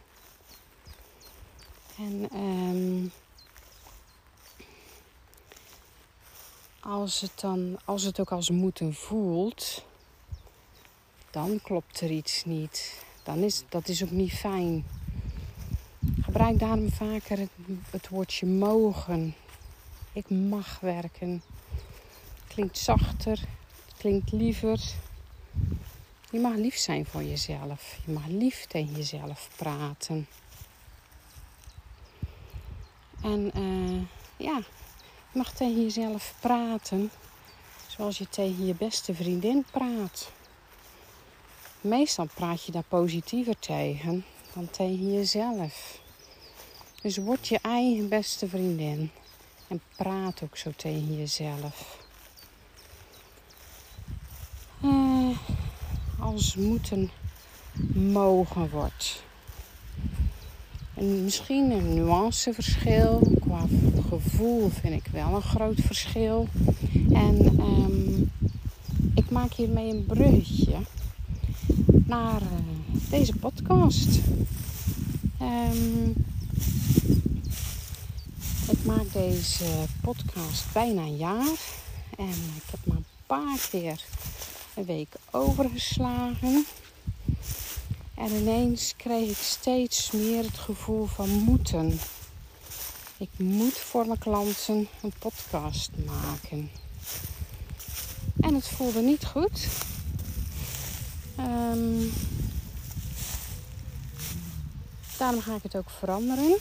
En 1.97 2.39
um, 2.39 3.11
als, 6.79 7.21
het 7.21 7.39
dan, 7.39 7.77
als 7.85 8.03
het 8.03 8.19
ook 8.19 8.31
als 8.31 8.49
moeten 8.49 8.93
voelt, 8.93 9.85
dan 11.31 11.59
klopt 11.61 12.01
er 12.01 12.11
iets 12.11 12.45
niet. 12.45 13.03
Dan 13.23 13.37
is, 13.37 13.63
dat 13.69 13.87
is 13.87 14.03
ook 14.03 14.11
niet 14.11 14.33
fijn. 14.33 14.85
Gebruik 16.21 16.59
daarom 16.59 16.91
vaker 16.91 17.47
het 17.89 18.09
woordje 18.09 18.45
mogen. 18.45 19.35
Ik 20.13 20.29
mag 20.29 20.79
werken. 20.79 21.41
Klinkt 22.59 22.77
zachter, 22.77 23.39
klinkt 23.97 24.31
liever. 24.31 24.79
Je 26.31 26.39
mag 26.39 26.55
lief 26.55 26.77
zijn 26.77 27.05
voor 27.05 27.23
jezelf. 27.23 27.97
Je 28.05 28.11
mag 28.11 28.27
lief 28.27 28.65
tegen 28.65 28.95
jezelf 28.95 29.49
praten. 29.55 30.27
En 33.21 33.51
uh, 33.55 34.01
ja, 34.37 34.57
je 35.31 35.37
mag 35.37 35.53
tegen 35.53 35.81
jezelf 35.81 36.33
praten 36.39 37.11
zoals 37.87 38.17
je 38.17 38.29
tegen 38.29 38.65
je 38.65 38.73
beste 38.73 39.15
vriendin 39.15 39.65
praat. 39.71 40.31
Meestal 41.81 42.27
praat 42.33 42.65
je 42.65 42.71
daar 42.71 42.83
positiever 42.87 43.59
tegen 43.59 44.25
dan 44.53 44.69
tegen 44.69 45.13
jezelf. 45.13 46.01
Dus 47.01 47.17
word 47.17 47.47
je 47.47 47.59
eigen 47.61 48.09
beste 48.09 48.47
vriendin 48.47 49.11
en 49.67 49.81
praat 49.95 50.43
ook 50.43 50.57
zo 50.57 50.71
tegen 50.75 51.17
jezelf. 51.17 52.07
Als 56.33 56.55
moeten 56.55 57.09
mogen 57.93 58.69
wordt. 58.69 59.23
En 60.93 61.23
misschien 61.23 61.71
een 61.71 61.93
nuanceverschil. 61.93 63.31
Qua 63.39 63.65
gevoel 64.09 64.69
vind 64.69 64.93
ik 64.93 65.11
wel 65.11 65.35
een 65.35 65.41
groot 65.41 65.79
verschil. 65.85 66.47
En 67.11 67.59
um, 67.59 68.31
ik 69.15 69.29
maak 69.29 69.53
hiermee 69.53 69.89
een 69.89 70.05
bruggetje 70.05 70.77
naar 71.85 72.41
uh, 72.41 72.99
deze 73.09 73.35
podcast. 73.35 74.19
Um, 75.41 76.13
ik 78.69 78.85
maak 78.85 79.13
deze 79.13 79.85
podcast 80.01 80.73
bijna 80.73 81.01
een 81.01 81.17
jaar. 81.17 81.57
En 82.17 82.29
ik 82.55 82.63
heb 82.71 82.79
maar 82.83 82.97
een 82.97 83.05
paar 83.25 83.67
keer 83.71 84.05
een 84.79 84.85
week 84.85 85.15
overgeslagen. 85.31 86.65
En 88.15 88.31
ineens 88.31 88.93
kreeg 88.97 89.29
ik 89.29 89.37
steeds 89.37 90.11
meer 90.11 90.43
het 90.43 90.57
gevoel 90.57 91.05
van 91.05 91.29
moeten. 91.29 91.99
Ik 93.17 93.29
moet 93.37 93.77
voor 93.77 94.07
mijn 94.07 94.19
klanten 94.19 94.87
een 95.01 95.13
podcast 95.19 95.89
maken. 96.05 96.71
En 98.39 98.53
het 98.53 98.67
voelde 98.67 99.01
niet 99.01 99.25
goed. 99.25 99.67
Um, 101.39 102.11
daarom 105.17 105.41
ga 105.41 105.55
ik 105.55 105.63
het 105.63 105.75
ook 105.75 105.89
veranderen. 105.89 106.55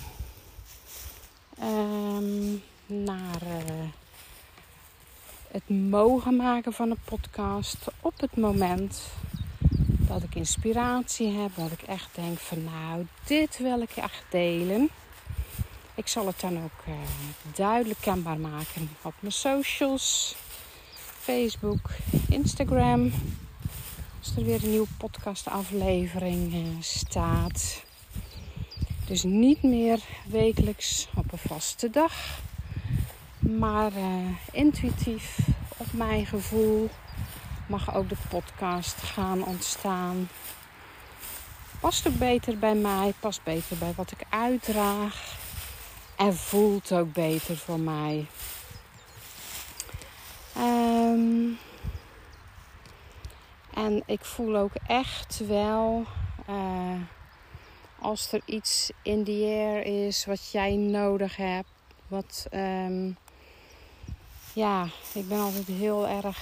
Um, 1.63 2.63
naar 2.87 3.43
uh, 3.43 3.85
het 5.51 5.69
mogen 5.69 6.37
maken 6.37 6.73
van 6.73 6.91
een 6.91 7.01
podcast 7.05 7.77
op 8.01 8.21
het 8.21 8.37
moment 8.37 9.03
dat 9.99 10.23
ik 10.23 10.35
inspiratie 10.35 11.31
heb, 11.31 11.51
dat 11.55 11.73
ik 11.73 11.83
echt 11.83 12.15
denk 12.15 12.39
van 12.39 12.65
nou, 12.65 13.07
dit 13.25 13.59
wil 13.59 13.81
ik 13.81 13.91
echt 13.91 14.25
delen. 14.31 14.89
Ik 15.95 16.09
zal 16.09 16.27
het 16.27 16.41
dan 16.41 16.57
ook 16.57 16.85
uh, 16.89 16.95
duidelijk 17.55 18.01
kenbaar 18.01 18.39
maken 18.39 18.91
op 19.03 19.15
mijn 19.21 19.33
socials, 19.33 20.37
Facebook, 21.19 21.91
Instagram. 22.29 23.13
Als 24.19 24.37
er 24.37 24.45
weer 24.45 24.65
een 24.65 24.71
nieuwe 24.71 24.87
podcastaflevering 24.99 26.55
uh, 26.55 26.61
staat. 26.81 27.83
Dus 29.07 29.23
niet 29.23 29.63
meer 29.63 30.01
wekelijks 30.27 31.09
op 31.17 31.33
een 31.33 31.39
vaste 31.39 31.91
dag, 31.91 32.41
maar 33.57 33.93
uh, 33.93 34.29
intuïtief 34.53 35.39
op 35.77 35.93
mijn 35.93 36.27
gevoel 36.27 36.91
mag 37.67 37.95
ook 37.95 38.09
de 38.09 38.17
podcast 38.29 39.03
gaan 39.03 39.45
ontstaan. 39.45 40.29
Past 41.81 42.09
ook 42.09 42.19
beter 42.19 42.59
bij 42.59 42.75
mij, 42.75 43.13
past 43.21 43.43
beter 43.43 43.77
bij 43.77 43.93
wat 43.97 44.11
ik 44.11 44.27
uitdraag 44.29 45.37
en 46.17 46.37
voelt 46.37 46.93
ook 46.93 47.13
beter 47.13 47.57
voor 47.57 47.81
mij. 47.81 48.27
Um, 50.59 51.59
en 53.75 54.03
ik 54.07 54.25
voel 54.25 54.57
ook 54.57 54.75
echt 54.87 55.47
wel 55.47 56.05
uh, 56.49 57.01
als 57.99 58.33
er 58.33 58.41
iets 58.45 58.91
in 59.03 59.25
the 59.25 59.43
air 59.45 60.07
is 60.07 60.25
wat 60.25 60.51
jij 60.51 60.77
nodig 60.77 61.37
hebt. 61.37 61.69
Wat, 62.09 62.47
um, 62.53 63.17
ja, 64.59 64.89
ik 65.13 65.29
ben 65.29 65.39
altijd 65.39 65.67
heel 65.67 66.09
erg 66.09 66.39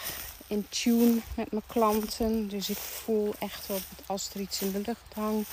in 0.46 0.66
tune 0.68 1.20
met 1.34 1.50
mijn 1.50 1.62
klanten. 1.66 2.48
Dus 2.48 2.70
ik 2.70 2.76
voel 2.76 3.34
echt 3.38 3.66
wel 3.66 3.78
als 4.06 4.30
er 4.34 4.40
iets 4.40 4.62
in 4.62 4.72
de 4.72 4.82
lucht 4.86 5.14
hangt. 5.14 5.50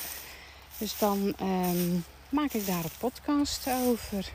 Dus 0.78 0.98
dan 0.98 1.34
ehm, 1.38 1.98
maak 2.30 2.54
ik 2.54 2.66
daar 2.66 2.84
een 2.84 2.98
podcast 3.00 3.68
over. 3.68 4.32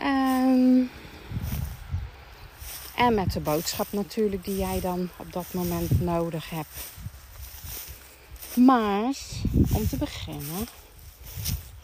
Um, 0.00 0.90
en 2.96 3.14
met 3.14 3.32
de 3.32 3.40
boodschap 3.40 3.86
natuurlijk 3.90 4.44
die 4.44 4.56
jij 4.56 4.80
dan 4.80 5.08
op 5.16 5.32
dat 5.32 5.52
moment 5.52 6.00
nodig 6.00 6.50
hebt. 6.50 6.76
Maar 8.54 9.14
om 9.72 9.88
te 9.88 9.96
beginnen 9.96 10.66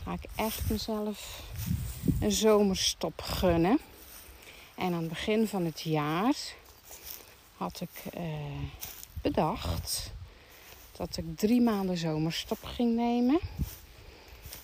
ga 0.05 0.12
ik 0.12 0.31
echt 0.35 0.71
mezelf 0.71 1.42
een 2.21 2.33
zomerstop 2.33 3.23
gunnen. 3.23 3.79
En 4.79 4.93
aan 4.93 5.01
het 5.01 5.09
begin 5.09 5.47
van 5.47 5.64
het 5.64 5.81
jaar 5.81 6.35
had 7.57 7.81
ik 7.81 8.14
uh, 8.17 8.23
bedacht 9.23 10.12
dat 10.97 11.17
ik 11.17 11.25
drie 11.37 11.61
maanden 11.61 11.97
zomerstop 11.97 12.64
ging 12.64 12.97
nemen. 12.97 13.38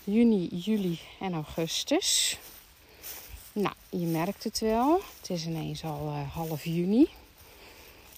Juni, 0.04 0.48
juli 0.48 1.00
en 1.20 1.32
augustus. 1.32 2.38
Nou, 3.52 3.74
je 3.88 4.06
merkt 4.06 4.44
het 4.44 4.60
wel. 4.60 5.00
Het 5.20 5.30
is 5.30 5.46
ineens 5.46 5.84
al 5.84 6.06
uh, 6.06 6.32
half 6.32 6.64
juni. 6.64 7.08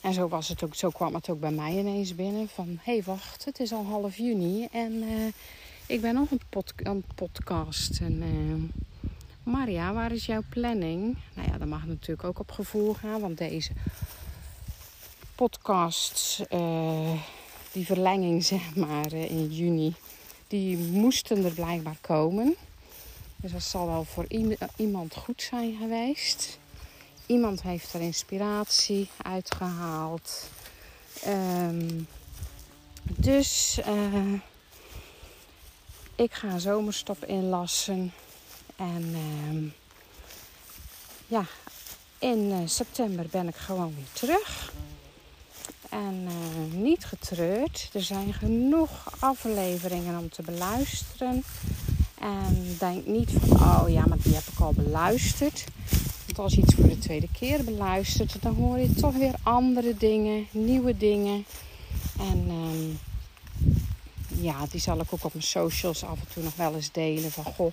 En 0.00 0.12
zo, 0.12 0.28
was 0.28 0.48
het 0.48 0.62
ook, 0.62 0.74
zo 0.74 0.90
kwam 0.90 1.14
het 1.14 1.28
ook 1.28 1.40
bij 1.40 1.50
mij 1.50 1.78
ineens 1.78 2.14
binnen. 2.14 2.48
Van, 2.48 2.78
hé 2.82 2.92
hey, 2.92 3.02
wacht, 3.02 3.44
het 3.44 3.60
is 3.60 3.72
al 3.72 3.84
half 3.84 4.16
juni. 4.16 4.68
En 4.70 4.92
uh, 4.92 5.26
ik 5.86 6.00
ben 6.00 6.14
nog 6.14 6.30
een, 6.30 6.40
pod 6.48 6.74
podcast. 7.14 8.00
En, 8.00 8.22
Maria, 9.46 9.92
waar 9.92 10.12
is 10.12 10.26
jouw 10.26 10.42
planning? 10.48 11.18
Nou 11.34 11.48
ja, 11.50 11.58
dat 11.58 11.68
mag 11.68 11.86
natuurlijk 11.86 12.24
ook 12.24 12.38
op 12.38 12.50
gevoel 12.50 12.94
gaan. 12.94 13.20
Want 13.20 13.38
deze 13.38 13.72
podcasts, 15.34 16.42
die 17.72 17.86
verlenging 17.86 18.44
zeg 18.54 18.74
maar 18.74 19.12
in 19.12 19.52
juni... 19.52 19.94
die 20.48 20.76
moesten 20.76 21.44
er 21.44 21.52
blijkbaar 21.52 21.96
komen. 22.00 22.54
Dus 23.36 23.52
dat 23.52 23.62
zal 23.62 23.86
wel 23.86 24.04
voor 24.04 24.26
iemand 24.76 25.14
goed 25.14 25.42
zijn 25.42 25.76
geweest. 25.80 26.58
Iemand 27.26 27.62
heeft 27.62 27.92
er 27.92 28.00
inspiratie 28.00 29.08
uitgehaald. 29.22 30.50
Um, 31.26 32.06
dus 33.02 33.78
uh, 33.88 34.32
ik 36.14 36.32
ga 36.32 36.58
zomerstop 36.58 37.24
inlassen. 37.24 38.12
En 38.76 39.14
uh, 39.14 39.70
ja, 41.26 41.44
in 42.18 42.38
uh, 42.38 42.56
september 42.64 43.26
ben 43.30 43.48
ik 43.48 43.56
gewoon 43.56 43.94
weer 43.94 44.12
terug. 44.12 44.72
En 45.90 46.28
uh, 46.28 46.82
niet 46.82 47.04
getreurd. 47.04 47.90
Er 47.92 48.02
zijn 48.02 48.32
genoeg 48.32 48.90
afleveringen 49.18 50.18
om 50.18 50.28
te 50.28 50.42
beluisteren. 50.42 51.44
En 52.20 52.76
denk 52.78 53.06
niet 53.06 53.30
van, 53.30 53.60
oh 53.60 53.88
ja, 53.88 54.04
maar 54.06 54.18
die 54.22 54.34
heb 54.34 54.46
ik 54.52 54.60
al 54.60 54.72
beluisterd. 54.72 55.64
Want 56.26 56.38
als 56.38 56.54
je 56.54 56.60
iets 56.60 56.74
voor 56.74 56.88
de 56.88 56.98
tweede 56.98 57.28
keer 57.38 57.64
beluistert, 57.64 58.42
dan 58.42 58.54
hoor 58.54 58.78
je 58.78 58.92
toch 58.92 59.14
weer 59.14 59.34
andere 59.42 59.96
dingen, 59.96 60.46
nieuwe 60.50 60.96
dingen. 60.96 61.44
En 62.18 62.50
um, 62.50 62.98
ja, 64.28 64.66
die 64.70 64.80
zal 64.80 65.00
ik 65.00 65.12
ook 65.12 65.24
op 65.24 65.32
mijn 65.32 65.44
socials 65.44 66.04
af 66.04 66.18
en 66.20 66.26
toe 66.32 66.42
nog 66.42 66.56
wel 66.56 66.74
eens 66.74 66.92
delen. 66.92 67.30
Van 67.30 67.44
goh, 67.44 67.72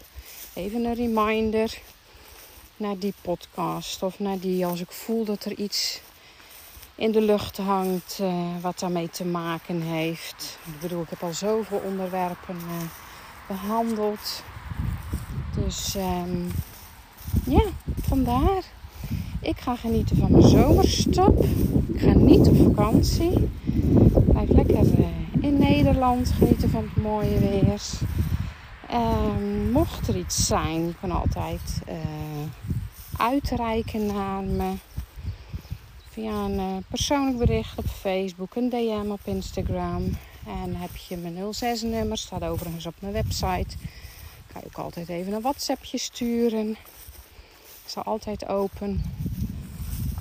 even 0.54 0.86
een 0.86 0.94
reminder 0.94 1.78
naar 2.78 2.98
die 2.98 3.14
podcast 3.22 4.04
of 4.04 4.20
naar 4.20 4.40
die 4.40 4.66
als 4.66 4.82
ik 4.82 4.92
voel 4.92 5.26
dat 5.26 5.46
er 5.46 5.58
iets 5.58 6.02
in 6.96 7.12
de 7.12 7.22
lucht 7.22 7.58
hangt 7.58 8.20
uh, 8.22 8.34
wat 8.62 8.80
daarmee 8.80 9.10
te 9.10 9.26
maken 9.26 9.82
heeft. 9.82 10.60
Ik 10.66 10.80
bedoel, 10.80 11.02
ik 11.02 11.10
heb 11.10 11.24
al 11.24 11.34
zoveel 11.34 11.82
onderwerpen 11.86 12.56
uh, 12.56 12.84
behandeld. 13.48 14.44
Dus 15.56 15.96
um, 15.96 16.52
ja, 17.46 17.64
vandaar. 18.02 18.64
Ik 19.42 19.60
ga 19.60 19.76
genieten 19.76 20.18
van 20.18 20.32
mijn 20.32 20.48
zomerstop. 20.48 21.46
Ik 21.94 22.02
ga 22.02 22.14
niet 22.14 22.48
op 22.48 22.58
vakantie. 22.58 23.50
Blijf 24.26 24.50
lekker 24.50 25.00
uh, 25.00 25.06
in 25.42 25.58
Nederland 25.58 26.32
genieten 26.32 26.70
van 26.70 26.90
het 26.94 27.04
mooie 27.04 27.40
weer. 27.40 27.82
Um, 28.94 29.72
mocht 29.72 30.08
er 30.08 30.18
iets 30.18 30.46
zijn, 30.46 30.86
je 30.86 30.96
kan 31.00 31.12
altijd 31.12 31.82
uh, 31.90 31.96
uitreiken 33.18 34.06
naar 34.06 34.44
me. 34.44 34.74
Via 36.10 36.32
een 36.32 36.60
uh, 36.60 36.78
persoonlijk 36.88 37.38
bericht 37.38 37.78
op 37.78 37.86
Facebook, 37.86 38.56
een 38.56 38.70
DM 38.70 39.12
op 39.12 39.20
Instagram. 39.24 40.18
En 40.46 40.76
heb 40.76 40.96
je 40.96 41.18
mijn 41.18 41.54
06-nummer, 41.54 42.18
staat 42.18 42.44
overigens 42.44 42.86
op 42.86 42.94
mijn 43.00 43.14
website. 43.14 43.78
Kan 44.48 44.62
je 44.62 44.66
ook 44.66 44.78
altijd 44.78 45.10
even 45.10 45.34
een 45.34 45.42
WhatsAppje 45.42 45.98
sturen. 45.98 46.70
Ik 46.70 47.86
sta 47.86 48.02
altijd 48.02 48.48
open 48.48 49.04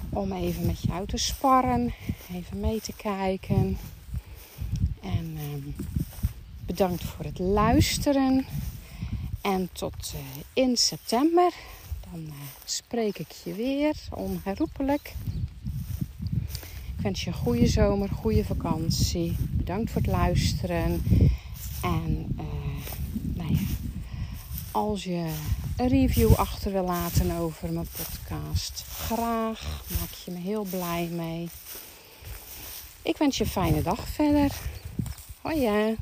om 0.08 0.32
even 0.32 0.66
met 0.66 0.82
jou 0.82 1.06
te 1.06 1.16
sparren, 1.16 1.94
even 2.34 2.60
mee 2.60 2.80
te 2.80 2.92
kijken. 2.92 3.78
En 5.02 5.36
uh, 5.36 5.74
bedankt 6.66 7.04
voor 7.04 7.24
het 7.24 7.38
luisteren. 7.38 8.46
En 9.40 9.68
tot 9.72 10.14
uh, 10.14 10.20
in 10.52 10.76
september. 10.76 11.52
Dan 12.10 12.20
uh, 12.20 12.32
spreek 12.64 13.18
ik 13.18 13.30
je 13.44 13.54
weer 13.54 13.94
onherroepelijk. 14.10 15.14
Ik 16.96 17.02
wens 17.02 17.24
je 17.24 17.26
een 17.26 17.36
goede 17.36 17.66
zomer, 17.66 18.08
goede 18.08 18.44
vakantie. 18.44 19.36
Bedankt 19.50 19.90
voor 19.90 20.00
het 20.00 20.10
luisteren. 20.10 21.02
En 21.82 22.34
uh, 22.38 22.44
nou 23.20 23.52
ja, 23.52 23.60
als 24.70 25.04
je 25.04 25.32
een 25.76 25.88
review 25.88 26.34
achter 26.34 26.72
wil 26.72 26.84
laten 26.84 27.36
over 27.36 27.72
mijn 27.72 27.88
podcast, 27.96 28.84
graag. 28.88 29.84
Maak 30.00 30.12
je 30.24 30.30
me 30.30 30.38
heel 30.38 30.66
blij 30.70 31.08
mee. 31.12 31.48
Ik 33.02 33.16
wens 33.16 33.36
je 33.36 33.44
een 33.44 33.50
fijne 33.50 33.82
dag 33.82 34.08
verder. 34.08 34.52
Hoi. 35.40 35.96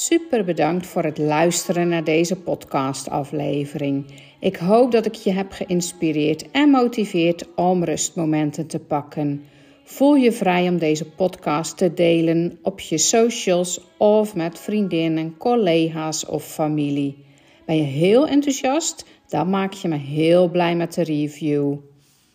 Super 0.00 0.44
bedankt 0.44 0.86
voor 0.86 1.02
het 1.02 1.18
luisteren 1.18 1.88
naar 1.88 2.04
deze 2.04 2.36
podcastaflevering. 2.36 4.06
Ik 4.40 4.56
hoop 4.56 4.92
dat 4.92 5.06
ik 5.06 5.14
je 5.14 5.32
heb 5.32 5.52
geïnspireerd 5.52 6.50
en 6.50 6.70
motiveerd 6.70 7.54
om 7.54 7.84
rustmomenten 7.84 8.66
te 8.66 8.78
pakken. 8.78 9.44
Voel 9.84 10.14
je 10.14 10.32
vrij 10.32 10.68
om 10.68 10.78
deze 10.78 11.04
podcast 11.04 11.76
te 11.76 11.94
delen 11.94 12.58
op 12.62 12.80
je 12.80 12.98
socials 12.98 13.80
of 13.96 14.34
met 14.34 14.58
vriendinnen, 14.58 15.36
collega's 15.36 16.26
of 16.26 16.44
familie. 16.44 17.24
Ben 17.66 17.76
je 17.76 17.82
heel 17.82 18.26
enthousiast? 18.28 19.04
Dan 19.28 19.50
maak 19.50 19.72
je 19.72 19.88
me 19.88 19.96
heel 19.96 20.50
blij 20.50 20.76
met 20.76 20.94
de 20.94 21.02
review. 21.02 21.76